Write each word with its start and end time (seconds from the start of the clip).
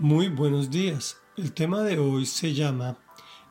Muy 0.00 0.28
buenos 0.28 0.70
días. 0.70 1.16
El 1.36 1.52
tema 1.52 1.82
de 1.82 1.98
hoy 1.98 2.24
se 2.24 2.54
llama 2.54 2.98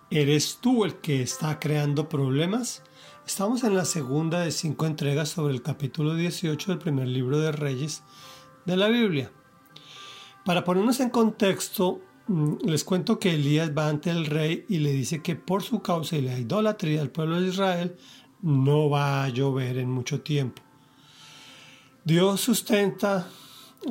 ¿Eres 0.10 0.60
tú 0.62 0.86
el 0.86 0.96
que 0.96 1.21
está 1.21 1.60
creando 1.60 2.08
problemas? 2.08 2.84
Estamos 3.26 3.66
en 3.66 3.76
la 3.76 3.84
segunda 3.84 4.39
de 4.39 4.52
cinco 4.52 4.86
entregas 4.86 5.28
sobre 5.28 5.54
el 5.54 5.62
capítulo 5.62 6.15
18 6.15 6.71
del 6.71 6.79
primer 6.79 7.10
libro 7.10 7.38
de 7.39 7.52
Reyes 7.52 8.02
de 8.65 8.78
la 8.78 8.88
Biblia. 8.88 9.29
Para 10.46 10.63
ponernos 10.63 11.02
en 11.02 11.10
contexto, 11.10 11.99
mm, 12.28 12.60
les 12.64 12.86
cuento 12.86 13.20
que 13.20 13.34
Elías 13.34 13.78
va 13.78 13.90
ante 13.90 14.10
el 14.10 14.26
rey 14.26 14.66
y 14.70 14.78
le 14.78 14.94
dice 14.94 15.22
que 15.22 15.36
por 15.36 15.64
su 15.64 15.82
causa 15.82 16.16
y 16.16 16.22
la 16.22 16.40
idolatría 16.40 17.00
del 17.00 17.12
pueblo 17.12 17.41
de 17.41 17.50
Israel 17.50 17.98
no 18.41 18.90
va 18.90 19.26
a 19.26 19.30
llover 19.30 19.80
en 19.80 19.91
mucho 19.91 20.22
tiempo. 20.22 20.62
Dios 22.05 22.40
sustenta 22.40 23.27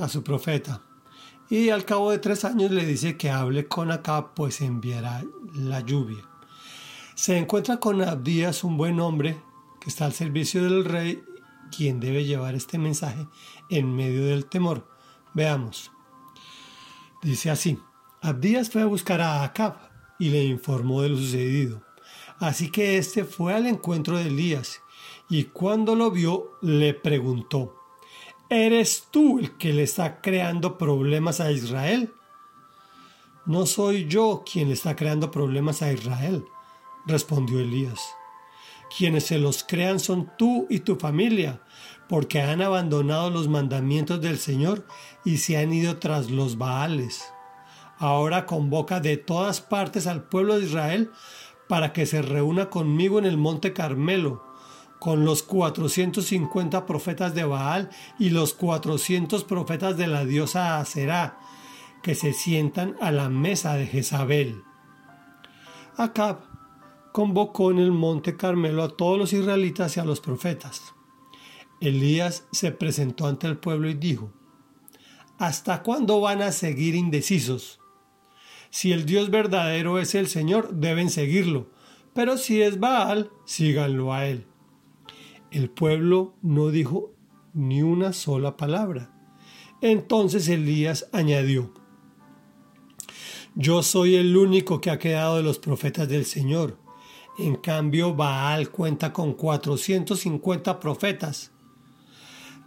a 0.00 0.08
su 0.08 0.24
profeta 0.24 0.80
y 1.48 1.70
al 1.70 1.84
cabo 1.84 2.10
de 2.10 2.18
tres 2.18 2.44
años 2.44 2.70
le 2.70 2.84
dice 2.84 3.16
que 3.16 3.30
hable 3.30 3.68
con 3.68 3.90
Acab, 3.92 4.34
pues 4.34 4.60
enviará 4.60 5.24
la 5.54 5.80
lluvia. 5.80 6.24
Se 7.14 7.38
encuentra 7.38 7.78
con 7.78 8.02
Abdías, 8.02 8.64
un 8.64 8.76
buen 8.76 9.00
hombre 9.00 9.40
que 9.80 9.88
está 9.88 10.06
al 10.06 10.12
servicio 10.12 10.62
del 10.64 10.84
rey, 10.84 11.22
quien 11.74 12.00
debe 12.00 12.24
llevar 12.24 12.54
este 12.54 12.78
mensaje 12.78 13.26
en 13.70 13.94
medio 13.94 14.26
del 14.26 14.46
temor. 14.46 14.88
Veamos. 15.34 15.92
Dice 17.22 17.50
así, 17.50 17.78
Abdías 18.20 18.70
fue 18.70 18.82
a 18.82 18.86
buscar 18.86 19.20
a 19.20 19.44
Acab 19.44 19.76
y 20.18 20.30
le 20.30 20.44
informó 20.44 21.02
de 21.02 21.10
lo 21.10 21.16
sucedido. 21.16 21.82
Así 22.38 22.70
que 22.70 22.98
éste 22.98 23.24
fue 23.24 23.54
al 23.54 23.66
encuentro 23.66 24.18
de 24.18 24.26
Elías 24.26 24.82
y 25.28 25.44
cuando 25.44 25.94
lo 25.94 26.10
vio 26.10 26.58
le 26.60 26.92
preguntó, 26.92 27.75
¿Eres 28.48 29.08
tú 29.10 29.40
el 29.40 29.56
que 29.56 29.72
le 29.72 29.82
está 29.82 30.20
creando 30.20 30.78
problemas 30.78 31.40
a 31.40 31.50
Israel? 31.50 32.12
No 33.44 33.66
soy 33.66 34.06
yo 34.06 34.44
quien 34.48 34.68
le 34.68 34.74
está 34.74 34.94
creando 34.94 35.32
problemas 35.32 35.82
a 35.82 35.92
Israel, 35.92 36.44
respondió 37.06 37.58
Elías. 37.58 38.00
Quienes 38.96 39.24
se 39.24 39.38
los 39.38 39.64
crean 39.64 39.98
son 39.98 40.30
tú 40.38 40.68
y 40.70 40.80
tu 40.80 40.94
familia, 40.94 41.60
porque 42.08 42.40
han 42.40 42.62
abandonado 42.62 43.30
los 43.30 43.48
mandamientos 43.48 44.20
del 44.20 44.38
Señor 44.38 44.86
y 45.24 45.38
se 45.38 45.56
han 45.56 45.72
ido 45.72 45.98
tras 45.98 46.30
los 46.30 46.56
Baales. 46.56 47.24
Ahora 47.98 48.46
convoca 48.46 49.00
de 49.00 49.16
todas 49.16 49.60
partes 49.60 50.06
al 50.06 50.22
pueblo 50.22 50.56
de 50.56 50.66
Israel 50.66 51.10
para 51.68 51.92
que 51.92 52.06
se 52.06 52.22
reúna 52.22 52.70
conmigo 52.70 53.18
en 53.18 53.24
el 53.24 53.38
monte 53.38 53.72
Carmelo, 53.72 54.45
con 54.98 55.24
los 55.24 55.42
450 55.42 56.86
profetas 56.86 57.34
de 57.34 57.44
Baal 57.44 57.90
y 58.18 58.30
los 58.30 58.54
400 58.54 59.44
profetas 59.44 59.96
de 59.96 60.06
la 60.06 60.24
diosa 60.24 60.78
Aserá, 60.78 61.38
que 62.02 62.14
se 62.14 62.32
sientan 62.32 62.96
a 63.00 63.10
la 63.10 63.28
mesa 63.28 63.74
de 63.74 63.86
Jezabel. 63.86 64.62
Acab 65.96 66.40
convocó 67.12 67.70
en 67.70 67.78
el 67.78 67.92
monte 67.92 68.36
Carmelo 68.36 68.82
a 68.82 68.96
todos 68.96 69.18
los 69.18 69.32
israelitas 69.32 69.96
y 69.96 70.00
a 70.00 70.04
los 70.04 70.20
profetas. 70.20 70.94
Elías 71.80 72.46
se 72.52 72.72
presentó 72.72 73.26
ante 73.26 73.46
el 73.46 73.58
pueblo 73.58 73.88
y 73.88 73.94
dijo, 73.94 74.32
¿Hasta 75.38 75.82
cuándo 75.82 76.20
van 76.20 76.40
a 76.42 76.52
seguir 76.52 76.94
indecisos? 76.94 77.80
Si 78.70 78.92
el 78.92 79.04
Dios 79.04 79.30
verdadero 79.30 79.98
es 79.98 80.14
el 80.14 80.28
Señor, 80.28 80.74
deben 80.74 81.10
seguirlo, 81.10 81.68
pero 82.14 82.38
si 82.38 82.62
es 82.62 82.80
Baal, 82.80 83.30
síganlo 83.44 84.12
a 84.12 84.26
él. 84.26 84.46
El 85.50 85.70
pueblo 85.70 86.34
no 86.42 86.70
dijo 86.70 87.12
ni 87.54 87.82
una 87.82 88.12
sola 88.12 88.56
palabra. 88.56 89.12
Entonces 89.80 90.48
Elías 90.48 91.08
añadió, 91.12 91.72
Yo 93.54 93.82
soy 93.82 94.16
el 94.16 94.36
único 94.36 94.80
que 94.80 94.90
ha 94.90 94.98
quedado 94.98 95.36
de 95.36 95.42
los 95.42 95.58
profetas 95.58 96.08
del 96.08 96.24
Señor. 96.24 96.78
En 97.38 97.54
cambio, 97.56 98.14
Baal 98.14 98.70
cuenta 98.70 99.12
con 99.12 99.34
450 99.34 100.80
profetas. 100.80 101.52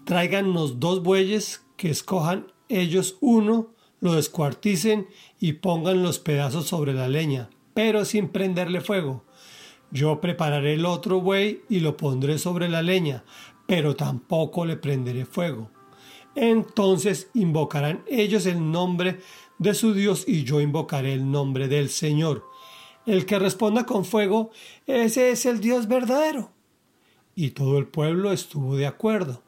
Tráigannos 0.05 0.79
dos 0.79 1.03
bueyes 1.03 1.65
que 1.75 1.89
escojan 1.89 2.47
ellos 2.69 3.17
uno, 3.19 3.73
lo 3.99 4.13
descuarticen 4.13 5.07
y 5.39 5.53
pongan 5.53 6.01
los 6.03 6.19
pedazos 6.19 6.67
sobre 6.67 6.93
la 6.93 7.09
leña, 7.09 7.49
pero 7.73 8.05
sin 8.05 8.29
prenderle 8.29 8.79
fuego 8.79 9.25
yo 9.91 10.21
prepararé 10.21 10.75
el 10.75 10.85
otro 10.85 11.21
buey 11.21 11.63
y 11.69 11.79
lo 11.79 11.97
pondré 11.97 12.37
sobre 12.37 12.69
la 12.69 12.81
leña, 12.81 13.23
pero 13.65 13.95
tampoco 13.95 14.65
le 14.65 14.77
prenderé 14.77 15.25
fuego. 15.25 15.71
Entonces 16.35 17.29
invocarán 17.33 18.03
ellos 18.07 18.45
el 18.45 18.71
nombre 18.71 19.19
de 19.57 19.73
su 19.73 19.93
Dios 19.93 20.23
y 20.27 20.43
yo 20.43 20.61
invocaré 20.61 21.13
el 21.13 21.29
nombre 21.29 21.67
del 21.67 21.89
Señor. 21.89 22.45
El 23.05 23.25
que 23.25 23.39
responda 23.39 23.85
con 23.85 24.05
fuego, 24.05 24.51
ese 24.85 25.31
es 25.31 25.45
el 25.45 25.59
Dios 25.59 25.87
verdadero. 25.87 26.51
Y 27.35 27.51
todo 27.51 27.77
el 27.77 27.87
pueblo 27.87 28.31
estuvo 28.31 28.75
de 28.75 28.85
acuerdo. 28.85 29.41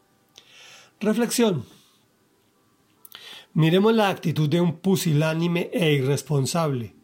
Reflexión. 1.00 1.66
Miremos 3.54 3.94
la 3.94 4.10
actitud 4.10 4.48
de 4.50 4.62
un 4.62 4.78
pusilánime 4.78 5.70
e 5.74 5.94
irresponsable. 5.94 6.96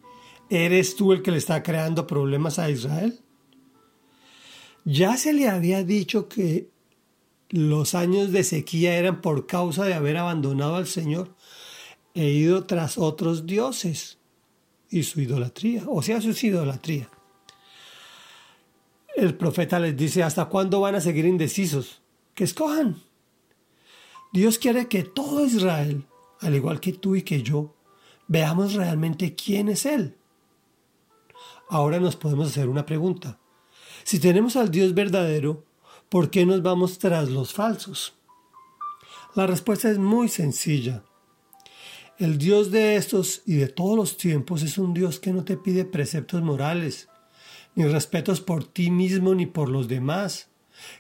¿Eres 0.49 0.95
tú 0.95 1.11
el 1.11 1.21
que 1.21 1.31
le 1.31 1.37
está 1.37 1.61
creando 1.61 2.07
problemas 2.07 2.57
a 2.57 2.69
Israel? 2.69 3.19
Ya 4.89 5.17
se 5.17 5.33
le 5.33 5.49
había 5.49 5.83
dicho 5.83 6.29
que 6.29 6.69
los 7.49 7.93
años 7.93 8.31
de 8.31 8.45
sequía 8.45 8.97
eran 8.97 9.19
por 9.19 9.45
causa 9.45 9.83
de 9.83 9.93
haber 9.93 10.15
abandonado 10.15 10.77
al 10.77 10.87
Señor 10.87 11.35
e 12.13 12.29
ido 12.29 12.65
tras 12.65 12.97
otros 12.97 13.45
dioses 13.45 14.17
y 14.89 15.03
su 15.03 15.19
idolatría, 15.19 15.83
o 15.89 16.01
sea, 16.01 16.21
su 16.21 16.29
idolatría. 16.29 17.09
El 19.17 19.35
profeta 19.35 19.77
les 19.77 19.97
dice, 19.97 20.23
¿hasta 20.23 20.45
cuándo 20.45 20.79
van 20.79 20.95
a 20.95 21.01
seguir 21.01 21.25
indecisos? 21.25 22.01
Que 22.33 22.45
escojan. 22.45 22.95
Dios 24.31 24.57
quiere 24.57 24.87
que 24.87 25.03
todo 25.03 25.45
Israel, 25.45 26.05
al 26.39 26.55
igual 26.55 26.79
que 26.79 26.93
tú 26.93 27.17
y 27.17 27.23
que 27.23 27.43
yo, 27.43 27.75
veamos 28.29 28.75
realmente 28.75 29.35
quién 29.35 29.67
es 29.67 29.85
Él. 29.85 30.15
Ahora 31.67 31.99
nos 31.99 32.15
podemos 32.15 32.47
hacer 32.47 32.69
una 32.69 32.85
pregunta. 32.85 33.37
Si 34.07 34.19
tenemos 34.19 34.56
al 34.56 34.72
Dios 34.72 34.94
verdadero, 34.94 35.66
¿por 36.07 36.29
qué 36.29 36.45
nos 36.45 36.62
vamos 36.62 36.97
tras 36.97 37.28
los 37.28 37.51
falsos? 37.51 38.16
La 39.35 39.45
respuesta 39.47 39.91
es 39.91 39.97
muy 39.97 40.29
sencilla. 40.29 41.03
El 42.18 42.38
Dios 42.38 42.72
de 42.72 42.95
estos 42.95 43.41
y 43.45 43.56
de 43.56 43.68
todos 43.68 43.97
los 43.97 44.16
tiempos 44.16 44.63
es 44.63 44.78
un 44.78 44.94
Dios 44.94 45.19
que 45.19 45.34
no 45.34 45.44
te 45.44 45.57
pide 45.57 45.84
preceptos 45.84 46.41
morales, 46.41 47.09
ni 47.75 47.85
respetos 47.85 48.40
por 48.40 48.63
ti 48.63 48.91
mismo 48.91 49.35
ni 49.35 49.45
por 49.45 49.68
los 49.68 49.90
demás, 49.90 50.47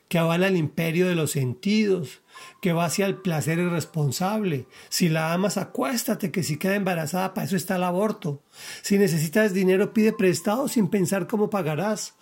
que 0.09 0.17
avala 0.17 0.49
el 0.49 0.57
imperio 0.57 1.07
de 1.07 1.15
los 1.15 1.31
sentidos, 1.31 2.19
que 2.61 2.73
va 2.73 2.83
hacia 2.83 3.05
el 3.05 3.15
placer 3.15 3.57
irresponsable. 3.57 4.67
Si 4.89 5.07
la 5.07 5.31
amas, 5.31 5.55
acuéstate, 5.55 6.29
que 6.29 6.43
si 6.43 6.57
queda 6.57 6.75
embarazada, 6.75 7.33
para 7.33 7.47
eso 7.47 7.55
está 7.55 7.77
el 7.77 7.83
aborto. 7.83 8.41
Si 8.81 8.97
necesitas 8.97 9.53
dinero, 9.53 9.93
pide 9.93 10.11
prestado 10.11 10.67
sin 10.67 10.89
pensar 10.89 11.25
cómo 11.27 11.49
pagarás. 11.49 12.15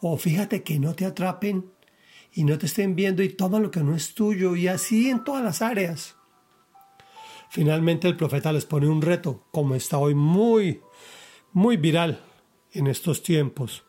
O 0.00 0.16
fíjate 0.16 0.62
que 0.62 0.78
no 0.78 0.94
te 0.94 1.04
atrapen 1.04 1.70
y 2.32 2.44
no 2.44 2.56
te 2.58 2.66
estén 2.66 2.96
viendo 2.96 3.22
y 3.22 3.28
toma 3.28 3.58
lo 3.58 3.70
que 3.70 3.82
no 3.82 3.94
es 3.94 4.14
tuyo 4.14 4.56
y 4.56 4.68
así 4.68 5.10
en 5.10 5.24
todas 5.24 5.44
las 5.44 5.62
áreas. 5.62 6.16
Finalmente 7.50 8.08
el 8.08 8.16
profeta 8.16 8.52
les 8.52 8.64
pone 8.64 8.88
un 8.88 9.02
reto, 9.02 9.46
como 9.50 9.74
está 9.74 9.98
hoy 9.98 10.14
muy, 10.14 10.80
muy 11.52 11.76
viral 11.76 12.22
en 12.72 12.86
estos 12.86 13.22
tiempos. 13.22 13.84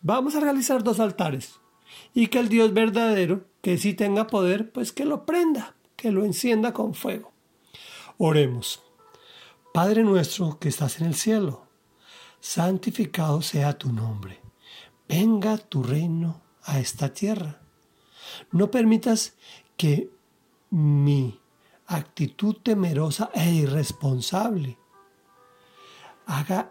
Vamos 0.00 0.34
a 0.34 0.40
realizar 0.40 0.82
dos 0.82 1.00
altares 1.00 1.60
y 2.14 2.28
que 2.28 2.38
el 2.38 2.48
Dios 2.48 2.72
verdadero, 2.72 3.44
que 3.60 3.76
sí 3.76 3.92
tenga 3.92 4.28
poder, 4.28 4.72
pues 4.72 4.92
que 4.92 5.04
lo 5.04 5.26
prenda, 5.26 5.74
que 5.96 6.10
lo 6.10 6.24
encienda 6.24 6.72
con 6.72 6.94
fuego. 6.94 7.32
Oremos. 8.16 8.82
Padre 9.74 10.04
nuestro 10.04 10.58
que 10.58 10.68
estás 10.68 11.00
en 11.00 11.06
el 11.06 11.14
cielo, 11.14 11.66
santificado 12.40 13.42
sea 13.42 13.76
tu 13.76 13.92
nombre 13.92 14.39
venga 15.10 15.58
tu 15.58 15.82
reino 15.82 16.40
a 16.62 16.78
esta 16.78 17.12
tierra. 17.12 17.60
No 18.52 18.70
permitas 18.70 19.34
que 19.76 20.08
mi 20.70 21.40
actitud 21.86 22.56
temerosa 22.62 23.30
e 23.34 23.50
irresponsable 23.50 24.78
haga 26.26 26.70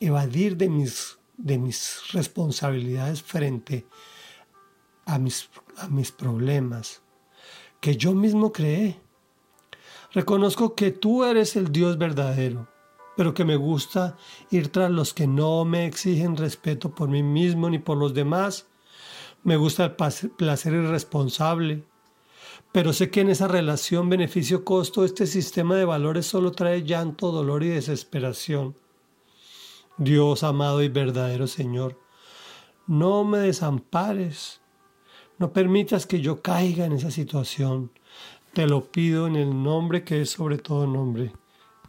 evadir 0.00 0.56
de 0.56 0.70
mis, 0.70 1.18
de 1.36 1.58
mis 1.58 2.00
responsabilidades 2.12 3.22
frente 3.22 3.86
a 5.04 5.18
mis, 5.18 5.50
a 5.76 5.88
mis 5.88 6.10
problemas 6.10 7.02
que 7.80 7.96
yo 7.96 8.14
mismo 8.14 8.50
creé. 8.50 8.98
Reconozco 10.12 10.74
que 10.74 10.90
tú 10.90 11.24
eres 11.24 11.54
el 11.56 11.70
Dios 11.70 11.98
verdadero 11.98 12.73
pero 13.16 13.34
que 13.34 13.44
me 13.44 13.56
gusta 13.56 14.16
ir 14.50 14.70
tras 14.70 14.90
los 14.90 15.14
que 15.14 15.26
no 15.26 15.64
me 15.64 15.86
exigen 15.86 16.36
respeto 16.36 16.94
por 16.94 17.08
mí 17.08 17.22
mismo 17.22 17.70
ni 17.70 17.78
por 17.78 17.96
los 17.96 18.14
demás. 18.14 18.66
Me 19.42 19.56
gusta 19.56 19.84
el 19.84 19.92
placer 19.92 20.72
irresponsable. 20.72 21.84
pero 22.72 22.92
sé 22.92 23.10
que 23.10 23.20
en 23.20 23.30
esa 23.30 23.46
relación 23.46 24.08
beneficio-costo 24.08 25.04
este 25.04 25.26
sistema 25.26 25.76
de 25.76 25.84
valores 25.84 26.26
solo 26.26 26.50
trae 26.50 26.82
llanto, 26.82 27.30
dolor 27.30 27.62
y 27.62 27.68
desesperación. 27.68 28.74
Dios 29.96 30.42
amado 30.42 30.82
y 30.82 30.88
verdadero 30.88 31.46
Señor, 31.46 32.00
no 32.86 33.24
me 33.24 33.38
desampares, 33.38 34.60
no 35.38 35.52
permitas 35.52 36.06
que 36.06 36.20
yo 36.20 36.42
caiga 36.42 36.84
en 36.84 36.92
esa 36.92 37.12
situación. 37.12 37.92
Te 38.52 38.66
lo 38.66 38.90
pido 38.90 39.26
en 39.26 39.36
el 39.36 39.62
nombre 39.62 40.04
que 40.04 40.20
es 40.22 40.30
sobre 40.30 40.58
todo 40.58 40.86
nombre, 40.86 41.32